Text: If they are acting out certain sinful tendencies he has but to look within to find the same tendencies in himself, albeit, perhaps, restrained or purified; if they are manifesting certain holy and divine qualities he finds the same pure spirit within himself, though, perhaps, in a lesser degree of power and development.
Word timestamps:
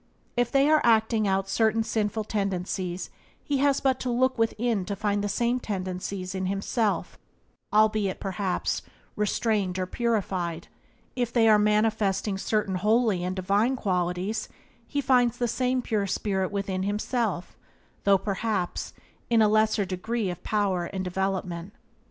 If 0.35 0.51
they 0.51 0.67
are 0.67 0.81
acting 0.83 1.27
out 1.27 1.47
certain 1.47 1.83
sinful 1.83 2.23
tendencies 2.23 3.11
he 3.43 3.59
has 3.59 3.79
but 3.81 3.99
to 3.99 4.09
look 4.09 4.35
within 4.35 4.83
to 4.85 4.95
find 4.95 5.23
the 5.23 5.29
same 5.29 5.59
tendencies 5.59 6.33
in 6.33 6.47
himself, 6.47 7.19
albeit, 7.71 8.19
perhaps, 8.19 8.81
restrained 9.15 9.77
or 9.77 9.85
purified; 9.85 10.69
if 11.15 11.31
they 11.31 11.47
are 11.47 11.59
manifesting 11.59 12.39
certain 12.39 12.77
holy 12.77 13.23
and 13.23 13.35
divine 13.35 13.75
qualities 13.75 14.49
he 14.87 15.01
finds 15.01 15.37
the 15.37 15.47
same 15.47 15.83
pure 15.83 16.07
spirit 16.07 16.51
within 16.51 16.81
himself, 16.81 17.55
though, 18.03 18.17
perhaps, 18.17 18.93
in 19.29 19.39
a 19.39 19.47
lesser 19.47 19.85
degree 19.85 20.31
of 20.31 20.41
power 20.41 20.85
and 20.85 21.03
development. 21.03 21.73